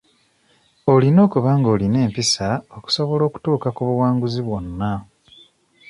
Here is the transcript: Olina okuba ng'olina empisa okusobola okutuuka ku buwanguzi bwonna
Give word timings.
Olina 0.93 1.19
okuba 1.27 1.51
ng'olina 1.59 1.97
empisa 2.07 2.47
okusobola 2.77 3.23
okutuuka 3.25 3.69
ku 3.75 3.81
buwanguzi 3.87 4.39
bwonna 4.47 4.91